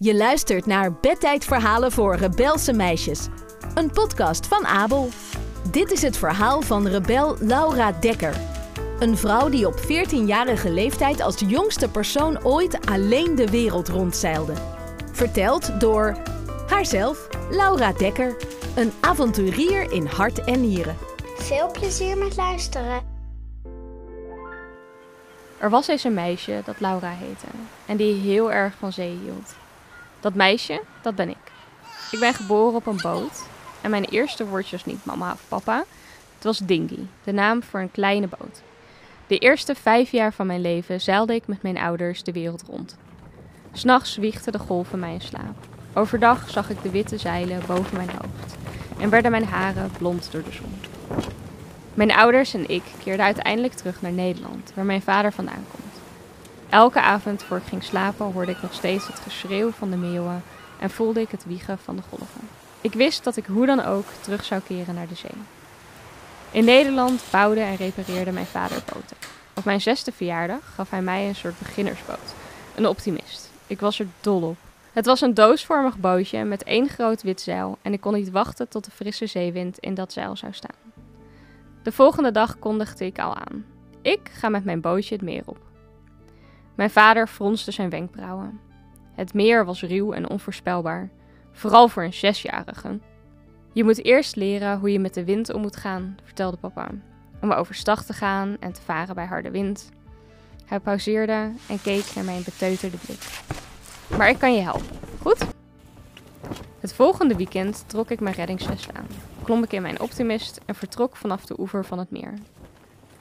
Je 0.00 0.16
luistert 0.16 0.66
naar 0.66 0.92
Bedtijdverhalen 0.92 1.92
voor 1.92 2.16
Rebelse 2.16 2.72
Meisjes. 2.72 3.26
Een 3.74 3.90
podcast 3.90 4.46
van 4.46 4.66
Abel. 4.66 5.08
Dit 5.70 5.90
is 5.92 6.02
het 6.02 6.16
verhaal 6.16 6.62
van 6.62 6.86
rebel 6.86 7.36
Laura 7.40 7.92
Dekker. 7.92 8.40
Een 8.98 9.16
vrouw 9.16 9.48
die 9.48 9.66
op 9.66 9.74
14-jarige 9.80 10.70
leeftijd 10.70 11.20
als 11.20 11.42
jongste 11.46 11.88
persoon 11.88 12.44
ooit 12.44 12.86
alleen 12.86 13.34
de 13.34 13.50
wereld 13.50 13.88
rondzeilde. 13.88 14.52
Verteld 15.12 15.80
door 15.80 16.16
haarzelf, 16.68 17.28
Laura 17.50 17.92
Dekker. 17.92 18.36
Een 18.76 18.92
avonturier 19.00 19.92
in 19.92 20.06
hart 20.06 20.44
en 20.44 20.60
nieren. 20.60 20.96
Veel 21.36 21.70
plezier 21.70 22.18
met 22.18 22.36
luisteren. 22.36 23.02
Er 25.58 25.70
was 25.70 25.88
eens 25.88 26.04
een 26.04 26.14
meisje 26.14 26.62
dat 26.64 26.80
Laura 26.80 27.10
heette 27.10 27.46
en 27.86 27.96
die 27.96 28.14
heel 28.14 28.52
erg 28.52 28.74
van 28.78 28.92
zee 28.92 29.18
hield. 29.22 29.54
Dat 30.20 30.34
meisje, 30.34 30.82
dat 31.02 31.14
ben 31.14 31.28
ik. 31.28 31.52
Ik 32.10 32.18
ben 32.18 32.34
geboren 32.34 32.74
op 32.74 32.86
een 32.86 33.00
boot 33.02 33.42
en 33.80 33.90
mijn 33.90 34.04
eerste 34.04 34.46
woordje 34.46 34.76
was 34.76 34.84
niet 34.84 35.04
mama 35.04 35.32
of 35.32 35.42
papa. 35.48 35.84
Het 36.34 36.44
was 36.44 36.58
Dingy, 36.58 37.06
de 37.24 37.32
naam 37.32 37.62
voor 37.62 37.80
een 37.80 37.90
kleine 37.90 38.28
boot. 38.38 38.62
De 39.26 39.38
eerste 39.38 39.74
vijf 39.74 40.10
jaar 40.10 40.32
van 40.32 40.46
mijn 40.46 40.60
leven 40.60 41.00
zeilde 41.00 41.34
ik 41.34 41.46
met 41.46 41.62
mijn 41.62 41.78
ouders 41.78 42.22
de 42.22 42.32
wereld 42.32 42.62
rond. 42.66 42.96
S'nachts 43.72 44.16
wiegden 44.16 44.52
de 44.52 44.58
golven 44.58 44.98
mij 44.98 45.12
in 45.12 45.20
slaap. 45.20 45.66
Overdag 45.94 46.50
zag 46.50 46.70
ik 46.70 46.82
de 46.82 46.90
witte 46.90 47.18
zeilen 47.18 47.62
boven 47.66 47.96
mijn 47.96 48.10
hoofd 48.10 48.56
en 48.98 49.10
werden 49.10 49.30
mijn 49.30 49.44
haren 49.44 49.90
blond 49.98 50.28
door 50.32 50.42
de 50.42 50.52
zon. 50.52 50.80
Mijn 51.94 52.12
ouders 52.12 52.54
en 52.54 52.68
ik 52.68 52.82
keerden 53.02 53.26
uiteindelijk 53.26 53.74
terug 53.74 54.02
naar 54.02 54.12
Nederland, 54.12 54.72
waar 54.74 54.84
mijn 54.84 55.02
vader 55.02 55.32
vandaan 55.32 55.64
komt. 55.70 55.97
Elke 56.70 57.00
avond 57.00 57.42
voor 57.42 57.56
ik 57.56 57.62
ging 57.66 57.82
slapen 57.82 58.32
hoorde 58.32 58.50
ik 58.50 58.62
nog 58.62 58.74
steeds 58.74 59.06
het 59.06 59.18
geschreeuw 59.18 59.70
van 59.70 59.90
de 59.90 59.96
meeuwen 59.96 60.42
en 60.80 60.90
voelde 60.90 61.20
ik 61.20 61.30
het 61.30 61.44
wiegen 61.44 61.78
van 61.78 61.96
de 61.96 62.02
golven. 62.08 62.48
Ik 62.80 62.92
wist 62.92 63.24
dat 63.24 63.36
ik 63.36 63.46
hoe 63.46 63.66
dan 63.66 63.84
ook 63.84 64.04
terug 64.20 64.44
zou 64.44 64.60
keren 64.60 64.94
naar 64.94 65.08
de 65.08 65.14
zee. 65.14 65.30
In 66.50 66.64
Nederland 66.64 67.22
bouwde 67.30 67.60
en 67.60 67.76
repareerde 67.76 68.32
mijn 68.32 68.46
vader 68.46 68.82
boten. 68.92 69.16
Op 69.54 69.64
mijn 69.64 69.80
zesde 69.80 70.12
verjaardag 70.12 70.74
gaf 70.74 70.90
hij 70.90 71.02
mij 71.02 71.28
een 71.28 71.34
soort 71.34 71.58
beginnersboot. 71.58 72.34
Een 72.74 72.86
optimist. 72.86 73.50
Ik 73.66 73.80
was 73.80 73.98
er 73.98 74.06
dol 74.20 74.42
op. 74.42 74.56
Het 74.92 75.06
was 75.06 75.20
een 75.20 75.34
doosvormig 75.34 75.98
bootje 75.98 76.44
met 76.44 76.62
één 76.62 76.88
groot 76.88 77.22
wit 77.22 77.40
zeil 77.40 77.78
en 77.82 77.92
ik 77.92 78.00
kon 78.00 78.14
niet 78.14 78.30
wachten 78.30 78.68
tot 78.68 78.84
de 78.84 78.90
frisse 78.90 79.26
zeewind 79.26 79.78
in 79.78 79.94
dat 79.94 80.12
zeil 80.12 80.36
zou 80.36 80.52
staan. 80.52 80.76
De 81.82 81.92
volgende 81.92 82.30
dag 82.32 82.58
kondigde 82.58 83.06
ik 83.06 83.18
al 83.18 83.34
aan. 83.34 83.64
Ik 84.02 84.30
ga 84.32 84.48
met 84.48 84.64
mijn 84.64 84.80
bootje 84.80 85.14
het 85.14 85.24
meer 85.24 85.42
op. 85.44 85.67
Mijn 86.78 86.90
vader 86.90 87.26
fronste 87.26 87.70
zijn 87.70 87.90
wenkbrauwen. 87.90 88.60
Het 89.14 89.34
meer 89.34 89.64
was 89.64 89.82
ruw 89.82 90.12
en 90.12 90.30
onvoorspelbaar, 90.30 91.10
vooral 91.52 91.88
voor 91.88 92.02
een 92.02 92.12
zesjarige. 92.12 92.98
Je 93.72 93.84
moet 93.84 94.04
eerst 94.04 94.36
leren 94.36 94.78
hoe 94.78 94.92
je 94.92 94.98
met 94.98 95.14
de 95.14 95.24
wind 95.24 95.52
om 95.52 95.60
moet 95.60 95.76
gaan, 95.76 96.16
vertelde 96.24 96.56
papa, 96.56 96.90
om 97.40 97.52
overstag 97.52 98.04
te 98.04 98.12
gaan 98.12 98.56
en 98.60 98.72
te 98.72 98.80
varen 98.80 99.14
bij 99.14 99.26
harde 99.26 99.50
wind. 99.50 99.90
Hij 100.66 100.80
pauzeerde 100.80 101.50
en 101.68 101.80
keek 101.82 102.04
naar 102.14 102.24
mijn 102.24 102.42
beteuterde 102.44 102.96
blik. 102.96 103.42
Maar 104.16 104.28
ik 104.28 104.38
kan 104.38 104.54
je 104.54 104.60
helpen, 104.60 104.96
goed? 105.20 105.46
Het 106.80 106.94
volgende 106.94 107.36
weekend 107.36 107.84
trok 107.86 108.10
ik 108.10 108.20
mijn 108.20 108.34
reddingsvest 108.34 108.94
aan, 108.94 109.06
klom 109.42 109.62
ik 109.62 109.72
in 109.72 109.82
mijn 109.82 110.00
optimist 110.00 110.60
en 110.66 110.74
vertrok 110.74 111.16
vanaf 111.16 111.46
de 111.46 111.60
oever 111.60 111.84
van 111.84 111.98
het 111.98 112.10
meer. 112.10 112.34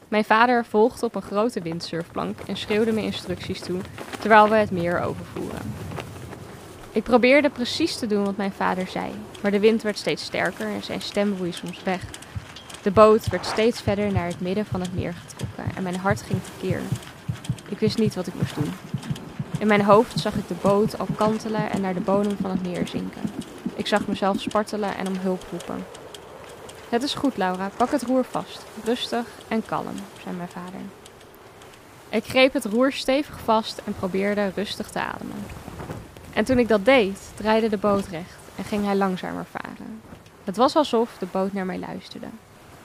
Mijn 0.08 0.26
vader 0.26 0.66
volgde 0.66 1.06
op 1.06 1.16
een 1.16 1.22
grote 1.22 1.62
windsurfplank 1.62 2.40
en 2.40 2.58
schreeuwde 2.58 2.92
me 2.92 3.02
instructies 3.02 3.60
toe 3.60 3.80
terwijl 4.20 4.50
we 4.50 4.56
het 4.56 4.72
meer 4.72 5.02
overvoeren. 5.02 5.74
Ik 6.92 7.04
probeerde 7.04 7.50
precies 7.50 7.96
te 7.96 8.08
doen 8.08 8.26
wat 8.26 8.38
mijn 8.38 8.52
vader 8.52 8.88
zei, 8.88 9.12
maar 9.42 9.52
de 9.52 9.60
wind 9.60 9.82
werd 9.82 9.98
steeds 9.98 10.24
sterker 10.24 10.68
en 10.68 10.84
zijn 10.84 11.02
stem 11.02 11.38
woei 11.38 11.52
soms 11.52 11.84
weg. 11.84 12.02
De 12.82 12.92
boot 12.92 13.30
werd 13.30 13.46
steeds 13.46 13.82
verder 13.82 14.12
naar 14.12 14.28
het 14.28 14.42
midden 14.42 14.66
van 14.66 14.82
het 14.82 14.96
meer 14.96 15.14
getrokken 15.14 15.76
en 15.76 15.84
mijn 15.84 15.98
hart 15.98 16.22
ging 16.22 16.40
tekeer. 16.44 16.82
Ik 17.70 17.80
wist 17.80 17.98
niet 17.98 18.16
wat 18.16 18.28
ik 18.28 18.34
moest 18.34 18.56
doen. 18.56 18.74
In 19.60 19.68
mijn 19.68 19.84
hoofd 19.84 20.20
zag 20.20 20.34
ik 20.34 20.48
de 20.48 20.56
boot 20.62 21.00
al 21.00 21.08
kantelen 21.16 21.72
en 21.72 21.82
naar 21.82 21.94
de 21.94 22.00
bodem 22.00 22.38
van 22.42 22.50
het 22.50 22.68
meer 22.68 22.88
zinken. 22.88 23.22
Ik 23.76 23.88
zag 23.88 24.08
mezelf 24.08 24.42
spartelen 24.42 24.98
en 24.98 25.08
om 25.08 25.16
hulp 25.18 25.44
roepen. 25.52 25.86
Het 26.90 27.04
is 27.04 27.14
goed, 27.14 27.38
Laura. 27.38 27.70
Pak 27.78 27.92
het 27.92 28.04
roer 28.04 28.24
vast. 28.24 28.66
Rustig 28.84 29.26
en 29.48 29.66
kalm, 29.66 29.96
zei 30.24 30.36
mijn 30.36 30.50
vader. 30.50 30.80
Ik 32.10 32.26
greep 32.26 32.54
het 32.54 32.66
roer 32.66 32.92
stevig 32.92 33.40
vast 33.40 33.82
en 33.86 33.96
probeerde 33.96 34.52
rustig 34.56 34.90
te 34.90 35.00
ademen. 35.00 35.46
En 36.34 36.46
toen 36.46 36.60
ik 36.60 36.68
dat 36.68 36.86
deed, 36.86 37.20
draaide 37.36 37.70
de 37.70 37.78
boot 37.78 38.08
recht 38.08 38.38
en 38.56 38.64
ging 38.64 38.86
hij 38.86 38.96
langzamer 38.96 39.46
varen. 39.46 40.02
Het 40.44 40.58
was 40.58 40.76
alsof 40.76 41.18
de 41.20 41.28
boot 41.32 41.54
naar 41.54 41.66
mij 41.66 41.80
luisterde. 41.80 42.28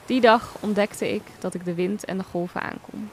Die 0.05 0.21
dag 0.21 0.55
ontdekte 0.59 1.13
ik 1.13 1.23
dat 1.39 1.53
ik 1.53 1.65
de 1.65 1.73
wind 1.73 2.05
en 2.05 2.17
de 2.17 2.23
golven 2.23 2.61
aankon. 2.61 3.09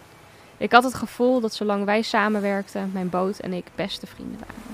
Ik 0.57 0.73
had 0.73 0.85
het 0.85 0.95
gevoel 0.95 1.41
dat 1.41 1.55
zolang 1.55 1.85
wij 1.85 2.03
samenwerkten, 2.03 2.91
mijn 2.93 3.09
boot 3.09 3.39
en 3.39 3.53
ik 3.53 3.67
beste 3.75 4.07
vrienden 4.07 4.39
waren. 4.39 4.70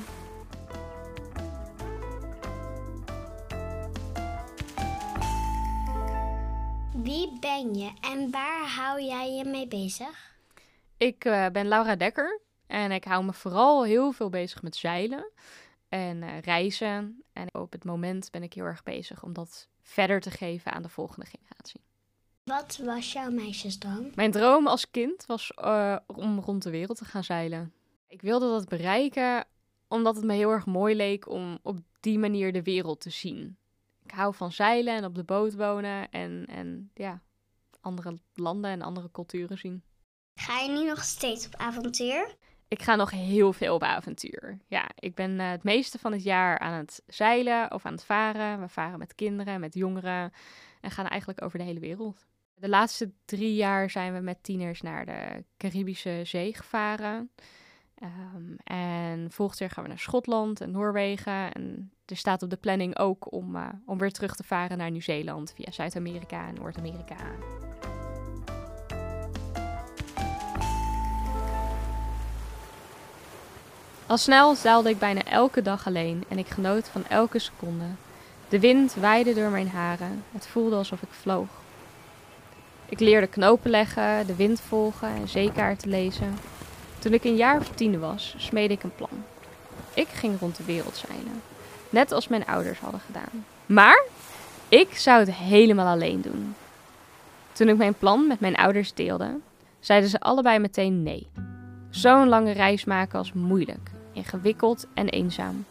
Wie 7.06 7.38
ben 7.40 7.74
je 7.74 7.90
en 8.00 8.30
waar 8.30 8.68
hou 8.68 9.02
jij 9.02 9.32
je 9.32 9.44
mee 9.44 9.68
bezig? 9.68 10.36
Ik 10.96 11.24
eh, 11.24 11.46
ben 11.52 11.68
Laura 11.68 11.96
Dekker 11.96 12.40
en 12.66 12.92
ik 12.92 13.04
hou 13.04 13.24
me 13.24 13.32
vooral 13.32 13.84
heel 13.84 14.12
veel 14.12 14.28
bezig 14.28 14.62
met 14.62 14.76
zeilen 14.76 15.30
en 15.88 16.22
eh, 16.22 16.40
reizen. 16.40 17.22
En 17.32 17.54
op 17.54 17.72
het 17.72 17.84
moment 17.84 18.30
ben 18.30 18.42
ik 18.42 18.52
heel 18.52 18.64
erg 18.64 18.82
bezig 18.82 19.22
om 19.22 19.32
dat 19.32 19.68
verder 19.82 20.20
te 20.20 20.30
geven 20.30 20.72
aan 20.72 20.82
de 20.82 20.88
volgende 20.88 21.26
generatie. 21.26 21.80
Wat 22.44 22.80
was 22.84 23.12
jouw 23.12 23.30
meisjesdroom? 23.30 24.10
Mijn 24.14 24.30
droom 24.30 24.66
als 24.66 24.90
kind 24.90 25.26
was 25.26 25.52
eh, 25.54 25.96
om 26.06 26.38
rond 26.38 26.62
de 26.62 26.70
wereld 26.70 26.98
te 26.98 27.04
gaan 27.04 27.24
zeilen. 27.24 27.72
Ik 28.08 28.22
wilde 28.22 28.48
dat 28.48 28.68
bereiken 28.68 29.44
omdat 29.88 30.16
het 30.16 30.24
me 30.24 30.34
heel 30.34 30.50
erg 30.50 30.66
mooi 30.66 30.94
leek 30.94 31.28
om 31.28 31.58
op 31.62 31.78
die 32.00 32.18
manier 32.18 32.52
de 32.52 32.62
wereld 32.62 33.00
te 33.00 33.10
zien. 33.10 33.56
Ik 34.06 34.12
hou 34.12 34.34
van 34.34 34.52
zeilen 34.52 34.96
en 34.96 35.04
op 35.04 35.14
de 35.14 35.24
boot 35.24 35.54
wonen 35.54 36.10
en, 36.10 36.46
en 36.48 36.90
ja, 36.94 37.22
andere 37.80 38.18
landen 38.34 38.70
en 38.70 38.82
andere 38.82 39.10
culturen 39.10 39.58
zien. 39.58 39.82
Ga 40.34 40.60
je 40.60 40.70
nu 40.70 40.84
nog 40.84 41.04
steeds 41.04 41.46
op 41.46 41.54
avontuur? 41.54 42.36
Ik 42.68 42.82
ga 42.82 42.94
nog 42.94 43.10
heel 43.10 43.52
veel 43.52 43.74
op 43.74 43.82
avontuur. 43.82 44.58
Ja, 44.66 44.88
ik 44.98 45.14
ben 45.14 45.40
eh, 45.40 45.50
het 45.50 45.62
meeste 45.62 45.98
van 45.98 46.12
het 46.12 46.22
jaar 46.22 46.58
aan 46.58 46.72
het 46.72 47.02
zeilen 47.06 47.72
of 47.72 47.86
aan 47.86 47.92
het 47.92 48.04
varen. 48.04 48.60
We 48.60 48.68
varen 48.68 48.98
met 48.98 49.14
kinderen, 49.14 49.60
met 49.60 49.74
jongeren 49.74 50.32
en 50.80 50.90
gaan 50.90 51.06
eigenlijk 51.06 51.42
over 51.42 51.58
de 51.58 51.64
hele 51.64 51.80
wereld. 51.80 52.26
De 52.54 52.68
laatste 52.68 53.12
drie 53.24 53.54
jaar 53.54 53.90
zijn 53.90 54.14
we 54.14 54.20
met 54.20 54.42
tieners 54.42 54.82
naar 54.82 55.06
de 55.06 55.44
Caribische 55.56 56.20
Zee 56.24 56.54
gevaren. 56.54 57.30
Um, 58.02 58.56
en 58.64 59.30
volgend 59.30 59.58
jaar 59.58 59.70
gaan 59.70 59.82
we 59.82 59.88
naar 59.88 59.98
Schotland 59.98 60.60
en 60.60 60.70
Noorwegen. 60.70 61.52
En 61.52 61.92
er 62.06 62.16
staat 62.16 62.42
op 62.42 62.50
de 62.50 62.56
planning 62.56 62.98
ook 62.98 63.32
om, 63.32 63.56
uh, 63.56 63.68
om 63.86 63.98
weer 63.98 64.12
terug 64.12 64.36
te 64.36 64.44
varen 64.44 64.78
naar 64.78 64.90
Nieuw-Zeeland 64.90 65.52
via 65.56 65.70
Zuid-Amerika 65.70 66.46
en 66.46 66.54
Noord-Amerika. 66.54 67.16
Al 74.06 74.16
snel 74.16 74.54
zeilde 74.54 74.90
ik 74.90 74.98
bijna 74.98 75.24
elke 75.24 75.62
dag 75.62 75.86
alleen 75.86 76.24
en 76.28 76.38
ik 76.38 76.48
genoot 76.48 76.88
van 76.88 77.06
elke 77.06 77.38
seconde. 77.38 77.84
De 78.48 78.60
wind 78.60 78.94
waaide 78.94 79.34
door 79.34 79.50
mijn 79.50 79.68
haren. 79.68 80.24
Het 80.32 80.46
voelde 80.46 80.76
alsof 80.76 81.02
ik 81.02 81.10
vloog. 81.10 81.48
Ik 82.88 83.00
leerde 83.00 83.26
knopen 83.26 83.70
leggen, 83.70 84.26
de 84.26 84.36
wind 84.36 84.60
volgen 84.60 85.08
en 85.08 85.28
zeekaarten 85.28 85.88
lezen. 85.88 86.38
Toen 86.98 87.12
ik 87.12 87.24
een 87.24 87.36
jaar 87.36 87.60
of 87.60 87.68
tien 87.68 88.00
was, 88.00 88.34
smeedde 88.38 88.74
ik 88.74 88.82
een 88.82 88.94
plan. 88.94 89.24
Ik 89.94 90.08
ging 90.08 90.40
rond 90.40 90.56
de 90.56 90.64
wereld 90.64 90.96
zeilen, 90.96 91.42
net 91.90 92.12
als 92.12 92.28
mijn 92.28 92.46
ouders 92.46 92.78
hadden 92.78 93.00
gedaan. 93.00 93.44
Maar 93.66 94.04
ik 94.68 94.96
zou 94.96 95.18
het 95.18 95.32
helemaal 95.32 95.86
alleen 95.86 96.20
doen. 96.20 96.54
Toen 97.52 97.68
ik 97.68 97.76
mijn 97.76 97.94
plan 97.94 98.26
met 98.26 98.40
mijn 98.40 98.56
ouders 98.56 98.94
deelde, 98.94 99.38
zeiden 99.80 100.10
ze 100.10 100.20
allebei 100.20 100.58
meteen 100.58 101.02
nee. 101.02 101.28
Zo'n 101.90 102.28
lange 102.28 102.52
reis 102.52 102.84
maken 102.84 103.18
was 103.18 103.32
moeilijk, 103.32 103.90
ingewikkeld 104.12 104.86
en 104.94 105.08
eenzaam. 105.08 105.64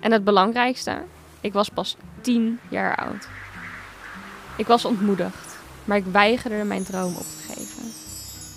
En 0.00 0.12
het 0.12 0.24
belangrijkste, 0.24 1.02
ik 1.40 1.52
was 1.52 1.68
pas 1.68 1.96
tien 2.20 2.58
jaar 2.68 2.96
oud. 2.96 3.28
Ik 4.56 4.66
was 4.66 4.84
ontmoedigd, 4.84 5.58
maar 5.84 5.96
ik 5.96 6.04
weigerde 6.04 6.64
mijn 6.64 6.84
droom 6.84 7.14
op 7.14 7.22
te 7.22 7.52
geven. 7.52 7.92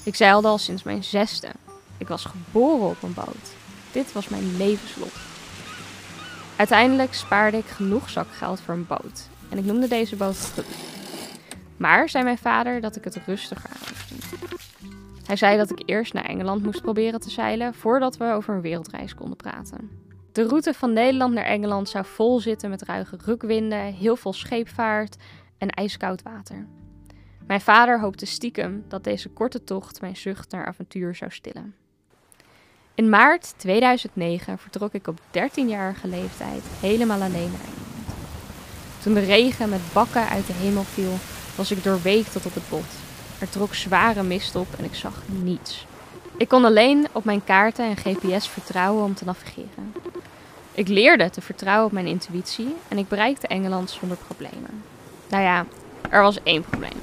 Ik 0.04 0.16
zeilde 0.16 0.48
al 0.48 0.58
sinds 0.58 0.84
mijn 0.84 1.04
zesde. 1.04 1.50
Ik 1.98 2.08
was 2.08 2.26
geboren 2.26 2.88
op 2.88 3.04
een 3.04 3.14
boot. 3.14 3.54
Dit 3.92 4.14
was 4.14 4.28
mijn 4.28 4.58
levenslot. 4.58 5.14
Uiteindelijk 6.58 7.14
spaarde 7.14 7.58
ik 7.58 7.66
genoeg 7.66 8.10
zakgeld 8.10 8.60
voor 8.60 8.74
een 8.74 8.88
boot 8.88 9.30
en 9.50 9.58
ik 9.58 9.66
noemde 9.66 9.88
deze 9.88 10.16
boot. 10.16 10.54
Maar 11.78 12.10
zei 12.10 12.24
mijn 12.24 12.38
vader 12.38 12.82
dat 12.82 12.96
ik 12.96 13.04
het 13.04 13.20
rustiger 13.26 13.70
aan 13.70 13.94
moest 13.94 14.10
doen. 14.10 14.60
Hij 15.26 15.36
zei 15.36 15.58
dat 15.58 15.72
ik 15.72 15.82
eerst 15.86 16.14
naar 16.14 16.26
Engeland 16.26 16.64
moest 16.64 16.82
proberen 16.82 17.20
te 17.20 17.30
zeilen 17.30 17.74
voordat 17.74 18.18
we 18.18 18.32
over 18.32 18.56
een 18.56 18.62
wereldreis 18.62 19.16
konden 19.16 19.38
praten. 19.38 19.90
De 20.32 20.48
route 20.48 20.74
van 20.74 20.94
Nederland 20.94 21.34
naar 21.34 21.46
Engeland 21.46 21.90
zou 21.90 22.06
vol 22.06 22.40
zitten 22.40 22.70
met 22.70 22.82
ruige 22.82 23.18
rukwinden, 23.26 23.94
heel 23.94 24.16
veel 24.16 24.34
scheepvaart 24.34 25.16
en 25.58 25.70
ijskoud 25.70 26.22
water. 26.22 26.68
Mijn 27.48 27.62
vader 27.62 28.00
hoopte 28.00 28.26
stiekem 28.26 28.84
dat 28.88 29.04
deze 29.04 29.30
korte 29.30 29.64
tocht 29.64 30.02
mijn 30.02 30.18
zucht 30.18 30.52
naar 30.52 30.66
avontuur 30.66 31.16
zou 31.16 31.32
stillen. 31.32 31.76
In 32.98 33.10
maart 33.10 33.54
2009 33.58 34.58
vertrok 34.58 34.94
ik 34.94 35.08
op 35.08 35.20
13-jarige 35.20 36.08
leeftijd 36.08 36.64
helemaal 36.80 37.22
alleen 37.22 37.52
naar 37.52 37.68
Engeland. 37.68 38.08
Toen 39.04 39.14
de 39.14 39.20
regen 39.20 39.70
met 39.70 39.94
bakken 39.94 40.30
uit 40.30 40.48
de 40.48 40.54
hemel 40.54 40.84
viel, 40.84 41.14
was 41.56 41.72
ik 41.72 41.84
doorweekt 41.84 42.32
tot 42.32 42.46
op 42.46 42.54
het 42.54 42.70
bot. 42.70 42.86
Er 43.40 43.50
trok 43.50 43.74
zware 43.74 44.24
mist 44.24 44.56
op 44.56 44.68
en 44.78 44.84
ik 44.84 44.96
zag 44.96 45.22
niets. 45.26 45.86
Ik 46.38 46.48
kon 46.48 46.66
alleen 46.66 47.08
op 47.12 47.24
mijn 47.24 47.44
kaarten 47.44 47.86
en 47.86 47.98
GPS 47.98 48.48
vertrouwen 48.48 49.04
om 49.04 49.14
te 49.14 49.26
navigeren. 49.26 49.94
Ik 50.72 50.88
leerde 50.88 51.30
te 51.30 51.42
vertrouwen 51.42 51.86
op 51.86 51.92
mijn 51.92 52.08
intuïtie 52.08 52.76
en 52.88 52.98
ik 52.98 53.08
bereikte 53.08 53.48
Engeland 53.48 53.90
zonder 53.90 54.18
problemen. 54.18 54.84
Nou 55.30 55.44
ja, 55.44 55.66
er 56.10 56.22
was 56.22 56.44
één 56.44 56.62
probleem. 56.62 57.02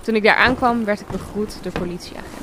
Toen 0.00 0.14
ik 0.14 0.22
daar 0.22 0.36
aankwam, 0.36 0.84
werd 0.84 1.00
ik 1.00 1.08
begroet 1.08 1.58
door 1.62 1.72
politieagenten. 1.72 2.37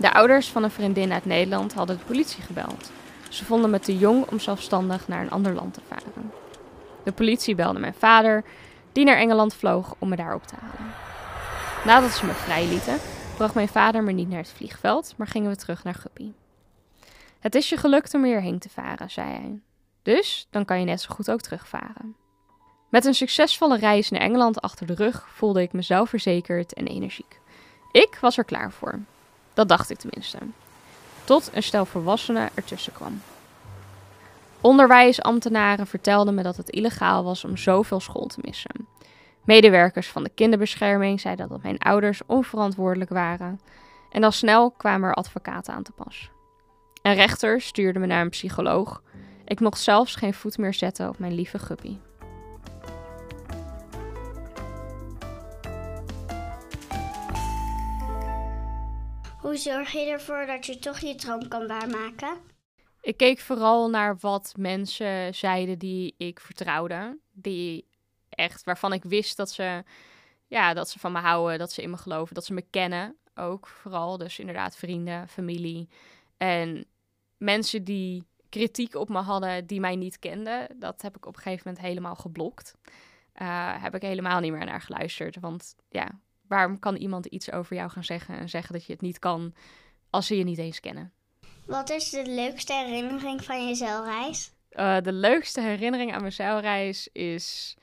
De 0.00 0.12
ouders 0.12 0.48
van 0.48 0.62
een 0.62 0.70
vriendin 0.70 1.12
uit 1.12 1.24
Nederland 1.24 1.74
hadden 1.74 1.98
de 1.98 2.04
politie 2.04 2.42
gebeld. 2.42 2.90
Ze 3.28 3.44
vonden 3.44 3.70
me 3.70 3.80
te 3.80 3.98
jong 3.98 4.26
om 4.30 4.38
zelfstandig 4.38 5.08
naar 5.08 5.20
een 5.22 5.30
ander 5.30 5.54
land 5.54 5.74
te 5.74 5.80
varen. 5.88 6.32
De 7.04 7.12
politie 7.12 7.54
belde 7.54 7.78
mijn 7.78 7.94
vader, 7.94 8.44
die 8.92 9.04
naar 9.04 9.16
Engeland 9.16 9.54
vloog 9.54 9.94
om 9.98 10.08
me 10.08 10.16
daar 10.16 10.34
op 10.34 10.46
te 10.46 10.54
halen. 10.60 10.92
Nadat 11.84 12.10
ze 12.10 12.26
me 12.26 12.32
vrijlieten, 12.32 12.98
bracht 13.36 13.54
mijn 13.54 13.68
vader 13.68 14.02
me 14.02 14.12
niet 14.12 14.28
naar 14.28 14.38
het 14.38 14.52
vliegveld, 14.56 15.14
maar 15.16 15.26
gingen 15.26 15.50
we 15.50 15.56
terug 15.56 15.84
naar 15.84 15.94
Guppy. 15.94 16.32
Het 17.40 17.54
is 17.54 17.68
je 17.68 17.76
gelukt 17.76 18.14
om 18.14 18.24
hierheen 18.24 18.58
te 18.58 18.68
varen, 18.68 19.10
zei 19.10 19.28
hij. 19.28 19.60
Dus 20.02 20.46
dan 20.50 20.64
kan 20.64 20.78
je 20.78 20.84
net 20.84 21.00
zo 21.00 21.14
goed 21.14 21.30
ook 21.30 21.40
terugvaren. 21.40 22.16
Met 22.88 23.04
een 23.04 23.14
succesvolle 23.14 23.78
reis 23.78 24.10
naar 24.10 24.20
Engeland 24.20 24.60
achter 24.60 24.86
de 24.86 24.94
rug 24.94 25.28
voelde 25.34 25.62
ik 25.62 25.72
mezelf 25.72 26.08
verzekerd 26.08 26.72
en 26.72 26.86
energiek. 26.86 27.40
Ik 27.92 28.18
was 28.20 28.38
er 28.38 28.44
klaar 28.44 28.72
voor. 28.72 28.98
Dat 29.60 29.68
dacht 29.68 29.90
ik 29.90 29.98
tenminste. 29.98 30.38
Tot 31.24 31.50
een 31.52 31.62
stel 31.62 31.84
volwassenen 31.84 32.50
ertussen 32.54 32.92
kwam. 32.92 33.22
Onderwijsambtenaren 34.60 35.86
vertelden 35.86 36.34
me 36.34 36.42
dat 36.42 36.56
het 36.56 36.70
illegaal 36.70 37.24
was 37.24 37.44
om 37.44 37.56
zoveel 37.56 38.00
school 38.00 38.26
te 38.26 38.38
missen. 38.42 38.88
Medewerkers 39.44 40.08
van 40.08 40.22
de 40.22 40.30
kinderbescherming 40.34 41.20
zeiden 41.20 41.48
dat 41.48 41.62
mijn 41.62 41.78
ouders 41.78 42.20
onverantwoordelijk 42.26 43.10
waren. 43.10 43.60
En 44.10 44.24
al 44.24 44.32
snel 44.32 44.70
kwamen 44.70 45.08
er 45.08 45.14
advocaten 45.14 45.74
aan 45.74 45.82
te 45.82 45.92
pas. 45.92 46.30
Een 47.02 47.14
rechter 47.14 47.60
stuurde 47.60 47.98
me 47.98 48.06
naar 48.06 48.20
een 48.20 48.30
psycholoog. 48.30 49.02
Ik 49.44 49.60
mocht 49.60 49.80
zelfs 49.80 50.14
geen 50.14 50.34
voet 50.34 50.58
meer 50.58 50.74
zetten 50.74 51.08
op 51.08 51.18
mijn 51.18 51.34
lieve 51.34 51.58
guppy. 51.58 51.96
Hoe 59.40 59.56
zorg 59.56 59.92
je 59.92 60.06
ervoor 60.06 60.46
dat 60.46 60.66
je 60.66 60.78
toch 60.78 60.98
je 60.98 61.14
droom 61.14 61.48
kan 61.48 61.66
waarmaken? 61.66 62.38
Ik 63.00 63.16
keek 63.16 63.38
vooral 63.38 63.90
naar 63.90 64.16
wat 64.18 64.54
mensen 64.56 65.34
zeiden 65.34 65.78
die 65.78 66.14
ik 66.16 66.40
vertrouwde. 66.40 67.18
Die 67.32 67.88
echt, 68.28 68.64
waarvan 68.64 68.92
ik 68.92 69.04
wist 69.04 69.36
dat 69.36 69.50
ze, 69.50 69.84
ja, 70.46 70.74
dat 70.74 70.90
ze 70.90 70.98
van 70.98 71.12
me 71.12 71.18
houden, 71.18 71.58
dat 71.58 71.72
ze 71.72 71.82
in 71.82 71.90
me 71.90 71.96
geloven, 71.96 72.34
dat 72.34 72.44
ze 72.44 72.52
me 72.52 72.64
kennen 72.70 73.16
ook 73.34 73.66
vooral. 73.66 74.18
Dus 74.18 74.38
inderdaad 74.38 74.76
vrienden, 74.76 75.28
familie. 75.28 75.88
En 76.36 76.86
mensen 77.36 77.84
die 77.84 78.24
kritiek 78.48 78.94
op 78.94 79.08
me 79.08 79.18
hadden 79.18 79.66
die 79.66 79.80
mij 79.80 79.96
niet 79.96 80.18
kenden, 80.18 80.78
dat 80.78 81.02
heb 81.02 81.16
ik 81.16 81.26
op 81.26 81.36
een 81.36 81.42
gegeven 81.42 81.62
moment 81.66 81.84
helemaal 81.86 82.14
geblokt. 82.14 82.74
Uh, 83.42 83.82
heb 83.82 83.94
ik 83.94 84.02
helemaal 84.02 84.40
niet 84.40 84.52
meer 84.52 84.64
naar 84.64 84.80
geluisterd. 84.80 85.40
Want 85.40 85.74
ja, 85.88 86.20
waarom 86.50 86.78
kan 86.78 86.96
iemand 86.96 87.26
iets 87.26 87.52
over 87.52 87.76
jou 87.76 87.90
gaan 87.90 88.04
zeggen 88.04 88.38
en 88.38 88.48
zeggen 88.48 88.72
dat 88.72 88.86
je 88.86 88.92
het 88.92 89.02
niet 89.02 89.18
kan 89.18 89.54
als 90.10 90.26
ze 90.26 90.36
je 90.36 90.44
niet 90.44 90.58
eens 90.58 90.80
kennen? 90.80 91.12
Wat 91.66 91.90
is 91.90 92.10
de 92.10 92.26
leukste 92.26 92.72
herinnering 92.72 93.44
van 93.44 93.66
je 93.66 93.74
zeilreis? 93.74 94.52
Uh, 94.72 95.00
de 95.00 95.12
leukste 95.12 95.60
herinnering 95.60 96.12
aan 96.12 96.20
mijn 96.20 96.32
zeilreis 96.32 97.08
is. 97.12 97.76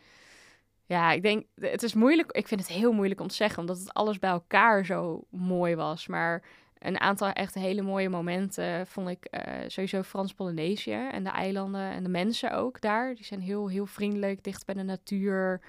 Ja, 0.86 1.12
ik 1.12 1.22
denk, 1.22 1.46
het 1.56 1.84
is 1.84 1.94
moeilijk. 1.94 2.31
Ik 2.31 2.48
vind 2.48 2.60
het 2.60 2.69
heel 2.69 2.92
moeilijk 2.92 3.19
om 3.19 3.28
te 3.28 3.36
zeggen, 3.36 3.60
omdat 3.60 3.80
het 3.80 3.94
alles 3.94 4.19
bij 4.19 4.30
elkaar 4.30 4.86
zo 4.86 5.24
mooi 5.30 5.75
was. 5.75 6.08
Maar 6.08 6.44
een 6.78 7.00
aantal 7.00 7.31
echt 7.31 7.54
hele 7.54 7.81
mooie 7.81 8.10
momenten 8.10 8.88
vond 8.88 9.10
ik 9.10 9.28
uh, 9.31 9.54
sowieso 9.68 10.04
Frans-Polynesië 10.04 11.08
en 11.12 11.24
de 11.24 11.30
eilanden 11.30 11.92
en 11.92 12.04
de 12.04 12.10
mensen 12.10 12.52
ook 12.52 12.81
daar. 12.81 13.16
Die 13.16 13.25
zijn 13.25 13.42
heel, 13.42 13.68
heel 13.68 13.86
vriendelijk, 13.86 14.44
dicht 14.44 14.66
bij 14.66 14.75
de 14.75 14.84
natuur. 14.84 15.62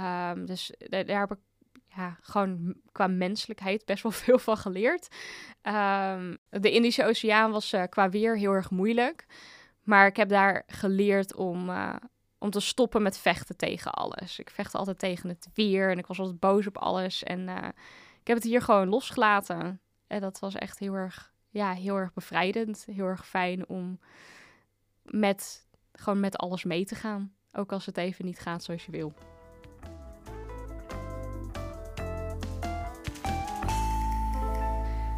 Um, 0.00 0.46
dus 0.46 0.72
daar, 0.78 1.06
daar 1.06 1.20
heb 1.20 1.30
ik 1.30 1.38
ja, 1.96 2.18
gewoon 2.20 2.74
qua 2.92 3.06
menselijkheid 3.06 3.84
best 3.84 4.02
wel 4.02 4.12
veel 4.24 4.38
van 4.38 4.56
geleerd. 4.56 5.08
Um, 5.62 6.38
de 6.50 6.70
Indische 6.70 7.04
Oceaan 7.04 7.50
was 7.50 7.72
uh, 7.72 7.82
qua 7.88 8.08
weer 8.08 8.38
heel 8.38 8.52
erg 8.52 8.70
moeilijk. 8.70 9.26
Maar 9.82 10.06
ik 10.06 10.16
heb 10.16 10.28
daar 10.28 10.62
geleerd 10.66 11.34
om, 11.34 11.68
uh, 11.68 11.96
om 12.38 12.50
te 12.50 12.60
stoppen 12.60 13.02
met 13.02 13.18
vechten 13.18 13.56
tegen 13.56 13.92
alles. 13.92 14.38
Ik 14.38 14.50
vecht 14.50 14.74
altijd 14.74 14.98
tegen 14.98 15.28
het 15.28 15.48
weer 15.54 15.90
en 15.90 15.98
ik 15.98 16.06
was 16.06 16.18
altijd 16.18 16.40
boos 16.40 16.66
op 16.66 16.78
alles. 16.78 17.22
En 17.22 17.40
uh, 17.40 17.68
ik 18.20 18.26
heb 18.26 18.36
het 18.36 18.46
hier 18.46 18.62
gewoon 18.62 18.88
losgelaten. 18.88 19.80
En 20.06 20.20
dat 20.20 20.38
was 20.38 20.54
echt 20.54 20.78
heel 20.78 20.94
erg, 20.94 21.32
ja, 21.50 21.72
heel 21.72 21.96
erg 21.96 22.12
bevrijdend. 22.12 22.86
Heel 22.90 23.06
erg 23.06 23.26
fijn 23.26 23.68
om 23.68 23.98
met, 25.02 25.66
gewoon 25.92 26.20
met 26.20 26.36
alles 26.36 26.64
mee 26.64 26.84
te 26.84 26.94
gaan. 26.94 27.34
Ook 27.52 27.72
als 27.72 27.86
het 27.86 27.96
even 27.96 28.24
niet 28.24 28.38
gaat 28.38 28.64
zoals 28.64 28.84
je 28.84 28.92
wil. 28.92 29.12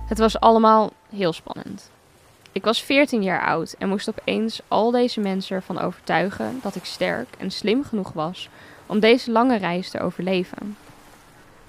Het 0.06 0.18
was 0.18 0.40
allemaal 0.40 0.92
heel 1.10 1.32
spannend. 1.32 1.90
Ik 2.52 2.64
was 2.64 2.82
14 2.82 3.22
jaar 3.22 3.46
oud 3.46 3.74
en 3.78 3.88
moest 3.88 4.08
opeens 4.08 4.60
al 4.68 4.90
deze 4.90 5.20
mensen 5.20 5.56
ervan 5.56 5.80
overtuigen 5.80 6.58
dat 6.62 6.74
ik 6.74 6.84
sterk 6.84 7.28
en 7.38 7.50
slim 7.50 7.84
genoeg 7.84 8.12
was 8.12 8.48
om 8.86 9.00
deze 9.00 9.30
lange 9.30 9.56
reis 9.56 9.90
te 9.90 10.00
overleven. 10.00 10.76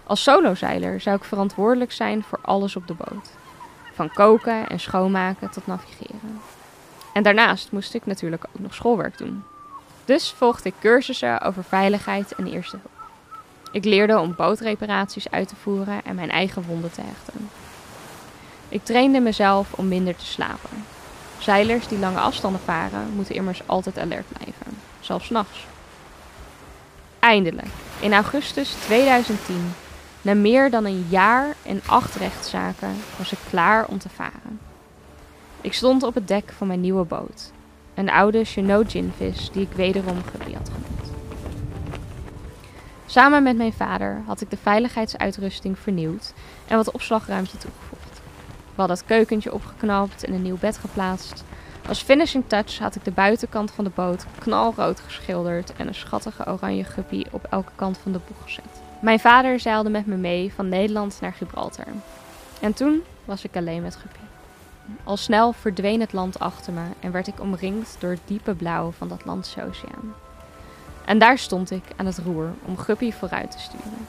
Als 0.04 0.24
solozeiler 0.24 1.02
zou 1.02 1.16
ik 1.16 1.24
verantwoordelijk 1.24 1.92
zijn 1.92 2.24
voor 2.24 2.40
alles 2.42 2.76
op 2.76 2.88
de 2.88 2.94
boot. 2.94 3.30
Van 3.94 4.14
koken 4.14 4.70
en 4.70 4.80
schoonmaken 4.80 5.50
tot 5.50 5.68
navigeren. 5.68 6.42
En 7.14 7.24
daarnaast 7.24 7.72
moest 7.72 7.94
ik 7.94 8.06
natuurlijk 8.06 8.46
ook 8.48 8.62
nog 8.62 8.74
schoolwerk 8.74 9.18
doen. 9.18 9.44
Dus 10.06 10.32
volgde 10.32 10.70
ik 10.70 10.76
cursussen 10.80 11.42
over 11.42 11.64
veiligheid 11.64 12.36
en 12.36 12.48
eerste 12.48 12.78
hulp. 12.82 13.10
Ik 13.72 13.86
leerde 13.86 14.20
om 14.20 14.36
bootreparaties 14.36 15.32
uit 15.32 15.48
te 15.48 15.56
voeren 15.56 16.04
en 16.06 16.16
mijn 16.16 16.32
eigen 16.32 16.64
wonden 16.64 16.92
te 16.92 17.02
hechten. 17.02 17.50
Ik 18.70 18.84
trainde 18.84 19.20
mezelf 19.20 19.74
om 19.74 19.88
minder 19.88 20.16
te 20.16 20.26
slapen. 20.26 20.86
Zeilers 21.40 21.88
die 21.88 22.00
lange 22.00 22.20
afstanden 22.20 22.62
varen 22.62 23.14
moeten 23.16 23.36
immers 23.36 23.62
altijd 23.66 24.00
alert 24.00 24.26
blijven, 24.28 24.78
zelfs 25.00 25.30
nachts. 25.30 25.66
Eindelijk, 27.20 27.68
in 28.00 28.14
augustus 28.14 28.70
2010, 28.70 29.74
na 30.22 30.34
meer 30.34 30.70
dan 30.70 30.86
een 30.86 31.06
jaar 31.10 31.56
en 31.64 31.82
acht 31.86 32.16
rechtszaken, 32.16 32.96
was 33.18 33.32
ik 33.32 33.40
klaar 33.50 33.86
om 33.88 33.98
te 33.98 34.10
varen. 34.10 34.60
Ik 35.62 35.74
stond 35.74 36.04
op 36.04 36.14
het 36.14 36.28
dek 36.28 36.54
van 36.58 36.68
mijn 36.68 36.82
nieuwe 36.82 37.06
boot, 37.06 37.52
een 37.94 38.10
oude 38.10 38.44
Chinook 38.44 38.92
ginvis 38.92 39.50
die 39.52 39.62
ik 39.62 39.72
wederom 39.76 40.24
Guppy 40.32 40.54
had 40.54 40.70
genoemd. 40.70 41.14
Samen 43.06 43.44
met 43.44 43.58
mijn 43.58 43.74
vader 43.74 44.24
had 44.26 44.42
ik 44.42 44.50
de 44.50 44.58
veiligheidsuitrusting 44.62 45.80
vernieuwd 45.80 46.34
en 46.68 46.76
wat 46.76 46.92
opslagruimte 46.92 47.58
toegevoegd. 47.58 48.07
Hadden 48.78 48.98
het 48.98 49.06
keukentje 49.06 49.54
opgeknapt 49.54 50.24
en 50.24 50.34
een 50.34 50.42
nieuw 50.42 50.58
bed 50.58 50.78
geplaatst. 50.78 51.44
Als 51.88 52.02
finishing 52.02 52.44
touch 52.48 52.80
had 52.80 52.96
ik 52.96 53.04
de 53.04 53.12
buitenkant 53.12 53.72
van 53.72 53.84
de 53.84 53.92
boot 53.96 54.26
knalrood 54.40 55.00
geschilderd 55.00 55.74
en 55.74 55.88
een 55.88 55.96
schattige 55.96 56.48
oranje 56.48 56.84
guppy 56.84 57.26
op 57.32 57.48
elke 57.50 57.72
kant 57.76 57.98
van 57.98 58.12
de 58.12 58.20
boeg 58.28 58.44
gezet. 58.44 58.82
Mijn 59.02 59.20
vader 59.20 59.60
zeilde 59.60 59.90
met 59.90 60.06
me 60.06 60.16
mee 60.16 60.54
van 60.54 60.70
Nederland 60.70 61.18
naar 61.22 61.34
Gibraltar. 61.34 61.88
En 62.62 62.74
toen 62.74 63.02
was 63.26 63.44
ik 63.44 63.56
alleen 63.56 63.82
met 63.82 63.96
Guppy. 63.96 64.20
Al 65.04 65.18
snel 65.18 65.54
verdween 65.54 66.00
het 66.00 66.14
land 66.14 66.40
achter 66.40 66.74
me 66.74 66.86
en 67.00 67.12
werd 67.12 67.28
ik 67.28 67.40
omringd 67.40 67.96
door 68.00 68.12
het 68.12 68.22
diepe 68.26 68.56
blauw 68.56 68.92
van 68.92 69.08
de 69.08 69.14
Atlantische 69.14 69.64
Oceaan. 69.64 70.14
En 71.06 71.20
daar 71.20 71.38
stond 71.38 71.72
ik 71.72 71.84
aan 71.96 72.06
het 72.06 72.18
roer 72.18 72.50
om 72.66 72.78
Guppy 72.78 73.12
vooruit 73.12 73.52
te 73.52 73.60
sturen. 73.60 74.08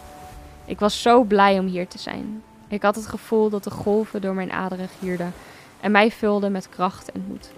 Ik 0.64 0.78
was 0.78 1.02
zo 1.02 1.22
blij 1.22 1.58
om 1.58 1.66
hier 1.66 1.88
te 1.88 1.98
zijn. 1.98 2.42
Ik 2.68 2.82
had 2.82 2.94
het 2.94 3.06
gevoel 3.06 3.50
dat 3.50 3.64
de 3.64 3.70
golven 3.70 4.20
door 4.20 4.34
mijn 4.34 4.52
aderen 4.52 4.88
gierden 4.88 5.32
en 5.80 5.90
mij 5.90 6.10
vulden 6.10 6.52
met 6.52 6.68
kracht 6.68 7.12
en 7.12 7.24
moed. 7.28 7.52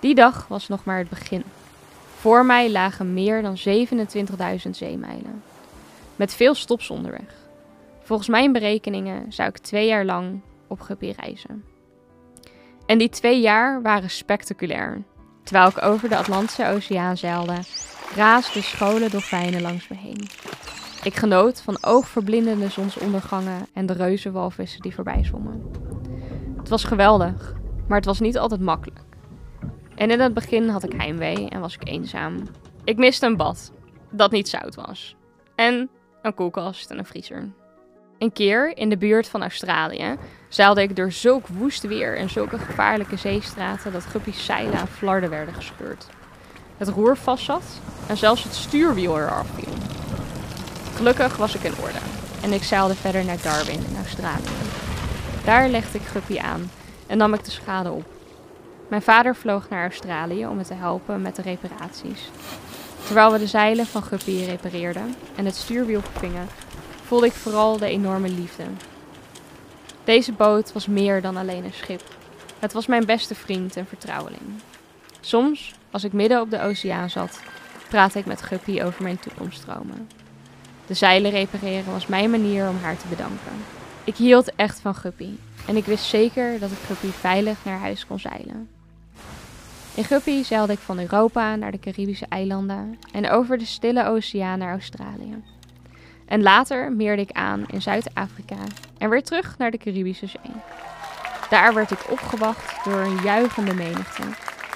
Die 0.00 0.14
dag 0.14 0.48
was 0.48 0.68
nog 0.68 0.84
maar 0.84 0.98
het 0.98 1.08
begin. 1.08 1.44
Voor 2.16 2.46
mij 2.46 2.70
lagen 2.70 3.14
meer 3.14 3.42
dan 3.42 3.56
27.000 4.64 4.70
zeemijlen. 4.70 5.42
Met 6.16 6.34
veel 6.34 6.54
stops 6.54 6.90
onderweg. 6.90 7.34
Volgens 8.02 8.28
mijn 8.28 8.52
berekeningen 8.52 9.32
zou 9.32 9.48
ik 9.48 9.58
twee 9.58 9.86
jaar 9.86 10.04
lang 10.04 10.40
op 10.66 10.80
Guppy 10.80 11.14
reizen. 11.16 11.64
En 12.86 12.98
die 12.98 13.08
twee 13.08 13.40
jaar 13.40 13.82
waren 13.82 14.10
spectaculair. 14.10 15.02
Terwijl 15.42 15.68
ik 15.68 15.82
over 15.82 16.08
de 16.08 16.16
Atlantische 16.16 16.66
Oceaan 16.66 17.16
zeilde, 17.16 17.56
raasden 18.14 18.62
scholen 18.62 19.10
dolfijnen 19.10 19.62
langs 19.62 19.88
me 19.88 19.96
heen. 19.96 20.28
Ik 21.06 21.14
genoot 21.14 21.60
van 21.60 21.78
oogverblindende 21.80 22.68
zonsondergangen 22.68 23.66
en 23.72 23.86
de 23.86 23.92
reuzenwalvissen 23.92 24.80
die 24.80 24.94
voorbij 24.94 25.24
zwommen. 25.24 25.62
Het 26.56 26.68
was 26.68 26.84
geweldig, 26.84 27.54
maar 27.88 27.96
het 27.96 28.06
was 28.06 28.20
niet 28.20 28.38
altijd 28.38 28.60
makkelijk. 28.60 29.00
En 29.94 30.10
in 30.10 30.20
het 30.20 30.34
begin 30.34 30.68
had 30.68 30.84
ik 30.84 30.92
heimwee 30.92 31.48
en 31.48 31.60
was 31.60 31.74
ik 31.74 31.88
eenzaam. 31.88 32.42
Ik 32.84 32.96
miste 32.96 33.26
een 33.26 33.36
bad, 33.36 33.72
dat 34.10 34.30
niet 34.30 34.48
zout 34.48 34.74
was. 34.74 35.16
En 35.54 35.90
een 36.22 36.34
koelkast 36.34 36.90
en 36.90 36.98
een 36.98 37.04
vriezer. 37.04 37.48
Een 38.18 38.32
keer 38.32 38.76
in 38.76 38.88
de 38.88 38.98
buurt 38.98 39.28
van 39.28 39.42
Australië 39.42 40.16
zeilde 40.48 40.82
ik 40.82 40.96
door 40.96 41.12
zulk 41.12 41.46
woest 41.46 41.82
weer 41.82 42.16
en 42.16 42.30
zulke 42.30 42.58
gevaarlijke 42.58 43.16
zeestraten 43.16 43.92
dat 43.92 44.04
guppies 44.04 44.44
zeilen 44.44 44.78
aan 44.78 44.88
flarden 44.88 45.30
werden 45.30 45.54
gescheurd. 45.54 46.06
Het 46.76 46.88
roer 46.88 47.16
vastzat 47.16 47.80
en 48.08 48.16
zelfs 48.16 48.42
het 48.42 48.54
stuurwiel 48.54 49.18
eraf 49.18 49.48
viel. 49.48 49.95
Gelukkig 50.96 51.36
was 51.36 51.54
ik 51.54 51.62
in 51.62 51.74
orde 51.82 51.98
en 52.42 52.52
ik 52.52 52.62
zeilde 52.62 52.94
verder 52.94 53.24
naar 53.24 53.42
Darwin 53.42 53.84
in 53.88 53.96
Australië. 53.96 54.56
Daar 55.44 55.68
legde 55.68 55.98
ik 55.98 56.04
Guppy 56.04 56.38
aan 56.38 56.70
en 57.06 57.18
nam 57.18 57.34
ik 57.34 57.44
de 57.44 57.50
schade 57.50 57.90
op. 57.90 58.04
Mijn 58.88 59.02
vader 59.02 59.36
vloog 59.36 59.68
naar 59.68 59.82
Australië 59.82 60.46
om 60.46 60.56
me 60.56 60.64
te 60.64 60.74
helpen 60.74 61.22
met 61.22 61.36
de 61.36 61.42
reparaties. 61.42 62.30
Terwijl 63.04 63.32
we 63.32 63.38
de 63.38 63.46
zeilen 63.46 63.86
van 63.86 64.02
Guppy 64.02 64.44
repareerden 64.44 65.14
en 65.34 65.44
het 65.44 65.54
stuurwiel 65.54 66.00
vervingen, 66.00 66.48
voelde 67.06 67.26
ik 67.26 67.32
vooral 67.32 67.78
de 67.78 67.86
enorme 67.86 68.28
liefde. 68.28 68.64
Deze 70.04 70.32
boot 70.32 70.72
was 70.72 70.86
meer 70.86 71.20
dan 71.20 71.36
alleen 71.36 71.64
een 71.64 71.72
schip. 71.72 72.02
Het 72.58 72.72
was 72.72 72.86
mijn 72.86 73.04
beste 73.04 73.34
vriend 73.34 73.76
en 73.76 73.86
vertrouweling. 73.86 74.60
Soms, 75.20 75.74
als 75.90 76.04
ik 76.04 76.12
midden 76.12 76.40
op 76.40 76.50
de 76.50 76.60
oceaan 76.60 77.10
zat, 77.10 77.40
praatte 77.88 78.18
ik 78.18 78.26
met 78.26 78.42
Guppy 78.42 78.82
over 78.82 79.02
mijn 79.02 79.18
toekomststromen. 79.18 80.08
De 80.86 80.94
zeilen 80.94 81.30
repareren 81.30 81.92
was 81.92 82.06
mijn 82.06 82.30
manier 82.30 82.68
om 82.68 82.76
haar 82.82 82.96
te 82.96 83.06
bedanken. 83.08 83.52
Ik 84.04 84.16
hield 84.16 84.54
echt 84.54 84.80
van 84.80 84.94
Guppy 84.94 85.30
en 85.66 85.76
ik 85.76 85.84
wist 85.84 86.04
zeker 86.04 86.58
dat 86.58 86.70
ik 86.70 86.78
Guppy 86.86 87.10
veilig 87.10 87.58
naar 87.64 87.78
huis 87.78 88.06
kon 88.06 88.18
zeilen. 88.18 88.68
In 89.94 90.04
Guppy 90.04 90.42
zeilde 90.42 90.72
ik 90.72 90.78
van 90.78 90.98
Europa 90.98 91.56
naar 91.56 91.70
de 91.70 91.78
Caribische 91.78 92.26
eilanden 92.28 92.98
en 93.12 93.30
over 93.30 93.58
de 93.58 93.64
stille 93.64 94.06
oceaan 94.06 94.58
naar 94.58 94.72
Australië. 94.72 95.42
En 96.26 96.42
later 96.42 96.92
meerde 96.92 97.22
ik 97.22 97.32
aan 97.32 97.64
in 97.70 97.82
Zuid-Afrika 97.82 98.56
en 98.98 99.10
weer 99.10 99.22
terug 99.22 99.58
naar 99.58 99.70
de 99.70 99.78
Caribische 99.78 100.26
Zee. 100.26 100.52
Daar 101.50 101.74
werd 101.74 101.90
ik 101.90 102.10
opgewacht 102.10 102.84
door 102.84 103.00
een 103.00 103.22
juichende 103.22 103.74
menigte, 103.74 104.22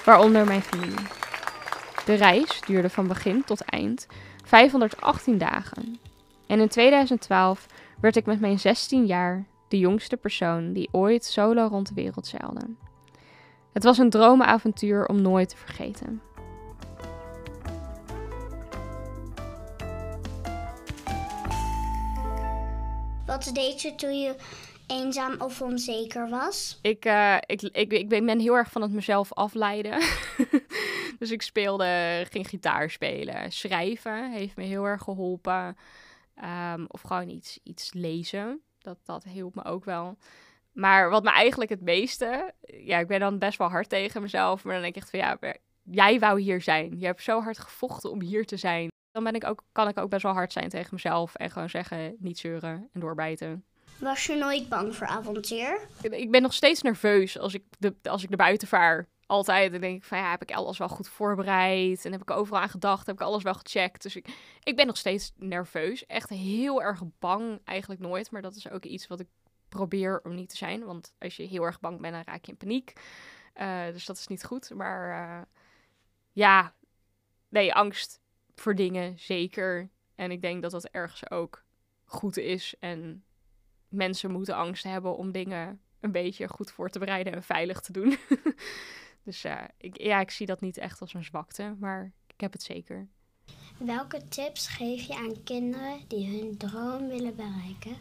waaronder 0.05 0.45
mijn 0.45 0.61
familie. 0.61 1.07
De 2.05 2.13
reis 2.13 2.61
duurde 2.65 2.89
van 2.89 3.07
begin 3.07 3.43
tot 3.45 3.61
eind 3.61 4.07
518 4.51 5.37
dagen. 5.37 5.99
En 6.47 6.59
in 6.59 6.67
2012 6.67 7.65
werd 8.01 8.15
ik 8.15 8.25
met 8.25 8.39
mijn 8.39 8.59
16 8.59 9.05
jaar 9.05 9.45
de 9.67 9.77
jongste 9.79 10.17
persoon 10.17 10.73
die 10.73 10.89
ooit 10.91 11.25
solo 11.25 11.67
rond 11.67 11.87
de 11.87 11.93
wereld 11.93 12.27
zeilde. 12.27 12.61
Het 13.73 13.83
was 13.83 13.97
een 13.97 14.09
dromenavontuur 14.09 15.05
om 15.05 15.21
nooit 15.21 15.49
te 15.49 15.57
vergeten. 15.57 16.21
Wat 23.25 23.49
deed 23.53 23.81
je 23.81 23.95
toen 23.95 24.19
je 24.19 24.35
eenzaam 24.87 25.35
of 25.39 25.61
onzeker 25.61 26.29
was? 26.29 26.79
Ik, 26.81 27.05
uh, 27.05 27.35
ik, 27.45 27.61
ik, 27.61 27.91
ik 27.91 28.09
ben 28.09 28.39
heel 28.39 28.55
erg 28.55 28.71
van 28.71 28.81
het 28.81 28.91
mezelf 28.91 29.33
afleiden. 29.33 30.01
dus 31.21 31.31
ik 31.31 31.41
speelde, 31.41 32.25
ging 32.29 32.47
gitaar 32.47 32.89
spelen. 32.89 33.51
Schrijven 33.51 34.31
heeft 34.31 34.55
me 34.55 34.63
heel 34.63 34.85
erg 34.85 35.01
geholpen. 35.01 35.77
Um, 36.73 36.85
of 36.87 37.01
gewoon 37.01 37.29
iets, 37.29 37.59
iets 37.63 37.93
lezen. 37.93 38.61
Dat, 38.79 38.97
dat 39.03 39.23
hielp 39.23 39.55
me 39.55 39.63
ook 39.63 39.85
wel. 39.85 40.17
Maar 40.71 41.09
wat 41.09 41.23
me 41.23 41.29
eigenlijk 41.29 41.69
het 41.69 41.81
meeste... 41.81 42.53
Ja, 42.61 42.97
ik 42.97 43.07
ben 43.07 43.19
dan 43.19 43.39
best 43.39 43.57
wel 43.57 43.69
hard 43.69 43.89
tegen 43.89 44.21
mezelf. 44.21 44.63
Maar 44.63 44.73
dan 44.73 44.81
denk 44.81 44.95
ik 44.95 45.01
echt 45.01 45.09
van 45.09 45.19
ja, 45.19 45.37
jij 45.83 46.19
wou 46.19 46.39
hier 46.39 46.61
zijn. 46.61 46.99
Je 46.99 47.05
hebt 47.05 47.21
zo 47.21 47.41
hard 47.41 47.59
gevochten 47.59 48.11
om 48.11 48.21
hier 48.21 48.45
te 48.45 48.57
zijn. 48.57 48.89
Dan 49.11 49.23
ben 49.23 49.33
ik 49.33 49.45
ook, 49.45 49.63
kan 49.71 49.87
ik 49.87 49.99
ook 49.99 50.09
best 50.09 50.23
wel 50.23 50.33
hard 50.33 50.51
zijn 50.51 50.69
tegen 50.69 50.89
mezelf. 50.91 51.35
En 51.35 51.51
gewoon 51.51 51.69
zeggen, 51.69 52.15
niet 52.19 52.39
zeuren 52.39 52.89
en 52.93 52.99
doorbijten. 52.99 53.65
Was 53.99 54.25
je 54.25 54.35
nooit 54.35 54.69
bang 54.69 54.95
voor 54.95 55.07
avontuur? 55.07 55.87
Ik 56.01 56.31
ben 56.31 56.41
nog 56.41 56.53
steeds 56.53 56.81
nerveus 56.81 57.39
als 57.39 57.53
ik, 57.53 57.63
de, 57.79 57.95
als 58.03 58.23
ik 58.23 58.29
naar 58.29 58.37
buiten 58.37 58.67
vaar. 58.67 59.07
Altijd. 59.31 59.71
Dan 59.71 59.81
denk 59.81 59.97
ik 59.97 60.03
van 60.03 60.17
ja, 60.17 60.31
heb 60.31 60.41
ik 60.41 60.51
alles 60.51 60.77
wel 60.77 60.89
goed 60.89 61.09
voorbereid? 61.09 62.05
En 62.05 62.11
heb 62.11 62.21
ik 62.21 62.31
overal 62.31 62.61
aan 62.61 62.69
gedacht? 62.69 63.05
Heb 63.05 63.15
ik 63.15 63.21
alles 63.21 63.43
wel 63.43 63.53
gecheckt? 63.53 64.01
Dus 64.01 64.15
ik, 64.15 64.27
ik 64.63 64.75
ben 64.75 64.87
nog 64.87 64.97
steeds 64.97 65.31
nerveus. 65.35 66.05
Echt 66.05 66.29
heel 66.29 66.81
erg 66.81 67.01
bang 67.19 67.61
eigenlijk 67.63 68.01
nooit. 68.01 68.31
Maar 68.31 68.41
dat 68.41 68.55
is 68.55 68.69
ook 68.69 68.85
iets 68.85 69.07
wat 69.07 69.19
ik 69.19 69.27
probeer 69.69 70.21
om 70.23 70.35
niet 70.35 70.49
te 70.49 70.57
zijn. 70.57 70.85
Want 70.85 71.13
als 71.19 71.35
je 71.35 71.43
heel 71.43 71.63
erg 71.63 71.79
bang 71.79 72.01
bent, 72.01 72.13
dan 72.13 72.23
raak 72.25 72.45
je 72.45 72.51
in 72.51 72.57
paniek. 72.57 72.93
Uh, 73.55 73.85
dus 73.85 74.05
dat 74.05 74.17
is 74.17 74.27
niet 74.27 74.43
goed. 74.43 74.73
Maar 74.73 75.09
uh, 75.09 75.41
ja, 76.31 76.73
nee, 77.49 77.73
angst 77.73 78.21
voor 78.55 78.75
dingen 78.75 79.19
zeker. 79.19 79.89
En 80.15 80.31
ik 80.31 80.41
denk 80.41 80.61
dat 80.61 80.71
dat 80.71 80.85
ergens 80.85 81.29
ook 81.29 81.63
goed 82.05 82.37
is. 82.37 82.75
En 82.79 83.23
mensen 83.89 84.31
moeten 84.31 84.55
angst 84.55 84.83
hebben 84.83 85.15
om 85.15 85.31
dingen 85.31 85.81
een 85.99 86.11
beetje 86.11 86.47
goed 86.47 86.71
voor 86.71 86.89
te 86.89 86.99
bereiden 86.99 87.33
en 87.33 87.43
veilig 87.43 87.79
te 87.79 87.91
doen. 87.91 88.17
dus 89.23 89.45
uh, 89.45 89.61
ik, 89.77 90.01
ja, 90.01 90.19
ik 90.19 90.31
zie 90.31 90.45
dat 90.45 90.61
niet 90.61 90.77
echt 90.77 91.01
als 91.01 91.13
een 91.13 91.23
zwakte, 91.23 91.75
maar 91.79 92.11
ik 92.27 92.41
heb 92.41 92.51
het 92.51 92.63
zeker. 92.63 93.07
Welke 93.77 94.27
tips 94.27 94.67
geef 94.67 95.01
je 95.01 95.15
aan 95.15 95.43
kinderen 95.43 95.99
die 96.07 96.27
hun 96.27 96.57
droom 96.57 97.07
willen 97.07 97.35
bereiken? 97.35 97.97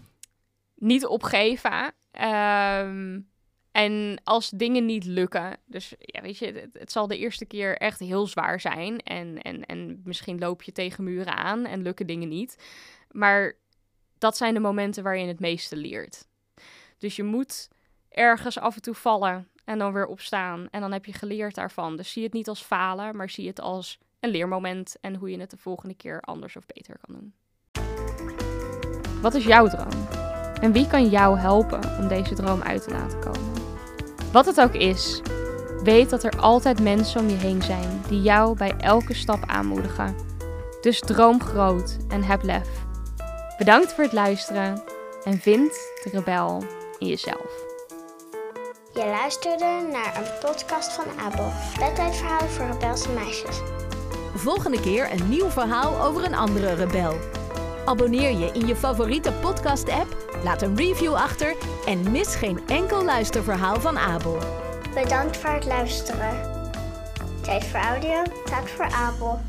Niet 0.75 1.07
opgeven. 1.07 1.95
Um, 2.21 3.29
en 3.71 4.21
als 4.25 4.51
dingen 4.51 4.87
niet 4.87 5.05
lukken, 5.05 5.57
dus 5.65 5.95
ja, 5.99 6.23
weet 6.23 6.39
je, 6.39 6.47
het, 6.47 6.79
het, 6.79 6.93
zal 6.93 7.07
de 7.07 7.19
eerste 7.19 7.45
keer 7.45 7.77
echt 7.77 7.99
heel 7.99 8.27
zwaar 8.27 8.61
zijn. 8.61 8.99
En, 8.99 9.43
en, 9.43 9.67
en 9.67 10.01
misschien 10.05 10.39
loop 10.39 10.63
je 10.63 10.73
tegen 10.73 11.05
muren 11.05 11.37
aan 11.37 11.67
en 11.67 11.83
lukken 11.83 12.07
dingen 12.07 12.29
niet. 12.29 12.57
Maar 13.11 13.57
dat 14.19 14.37
zijn 14.37 14.55
de 14.55 14.61
momenten 14.61 15.03
waar 15.03 15.19
je 15.19 15.27
het 15.27 15.41
meeste 15.41 15.77
leert. 15.77 16.29
Dus 16.99 17.17
je 17.17 17.23
moet 17.23 17.69
ergens 18.11 18.59
af 18.59 18.75
en 18.75 18.83
toe 18.83 18.95
vallen 18.95 19.49
en 19.65 19.79
dan 19.79 19.93
weer 19.93 20.07
opstaan. 20.07 20.69
En 20.71 20.81
dan 20.81 20.93
heb 20.93 21.05
je 21.05 21.13
geleerd 21.13 21.55
daarvan. 21.55 21.97
Dus 21.97 22.13
zie 22.13 22.23
het 22.23 22.33
niet 22.33 22.49
als 22.49 22.63
falen, 22.63 23.17
maar 23.17 23.31
zie 23.31 23.49
het 23.49 23.61
als 23.61 23.99
een 24.21 24.31
leermoment 24.31 24.97
en 25.01 25.15
hoe 25.15 25.31
je 25.31 25.41
het 25.41 25.51
de 25.51 25.57
volgende 25.57 25.95
keer 25.95 26.21
anders 26.21 26.57
of 26.57 26.67
beter 26.67 26.97
kan 27.01 27.15
doen. 27.15 27.35
Wat 29.21 29.35
is 29.35 29.45
jouw 29.45 29.69
droom? 29.69 30.09
En 30.61 30.73
wie 30.73 30.87
kan 30.87 31.09
jou 31.09 31.39
helpen 31.39 31.99
om 31.99 32.09
deze 32.09 32.35
droom 32.35 32.63
uit 32.63 32.83
te 32.83 32.91
laten 32.91 33.21
komen? 33.21 33.53
Wat 34.33 34.47
het 34.47 34.61
ook 34.61 34.75
is, 34.75 35.21
weet 35.83 36.11
dat 36.11 36.25
er 36.25 36.41
altijd 36.41 36.83
mensen 36.83 37.21
om 37.21 37.29
je 37.29 37.37
heen 37.37 37.63
zijn 37.63 38.03
die 38.09 38.23
jou 38.23 38.57
bij 38.57 38.77
elke 38.77 39.15
stap 39.15 39.45
aanmoedigen. 39.47 40.15
Dus 40.81 41.01
droom 41.01 41.41
groot 41.41 41.97
en 42.09 42.23
heb 42.23 42.43
lef. 42.43 42.69
Bedankt 43.59 43.93
voor 43.93 44.05
het 44.05 44.13
luisteren 44.13 44.83
en 45.25 45.39
vind 45.39 45.71
de 46.03 46.11
rebel 46.13 46.65
in 46.99 47.07
jezelf. 47.07 47.70
Je 48.95 49.07
luisterde 49.07 49.89
naar 49.93 50.17
een 50.17 50.39
podcast 50.41 50.93
van 50.93 51.05
Abel. 51.19 51.53
Bedtijdverhalen 51.79 52.51
voor 52.51 52.67
rebelse 52.67 53.11
meisjes. 53.11 53.61
Volgende 54.35 54.81
keer 54.81 55.13
een 55.13 55.29
nieuw 55.29 55.51
verhaal 55.51 56.01
over 56.01 56.25
een 56.25 56.35
andere 56.35 56.75
rebel. 56.75 57.17
Abonneer 57.85 58.39
je 58.39 58.51
in 58.53 58.67
je 58.67 58.77
favoriete 58.77 59.33
podcast-app, 59.33 60.17
laat 60.45 60.63
een 60.63 60.77
review 60.77 61.15
achter 61.15 61.55
en 61.87 62.11
mis 62.11 62.35
geen 62.35 62.61
enkel 62.67 63.05
luisterverhaal 63.05 63.81
van 63.81 63.99
Abel. 63.99 64.39
Bedankt 64.95 65.37
voor 65.37 65.51
het 65.51 65.65
luisteren. 65.65 66.61
Tijd 67.43 67.65
voor 67.65 67.81
audio, 67.81 68.23
tijd 68.45 68.71
voor 68.71 68.91
Abel. 68.91 69.41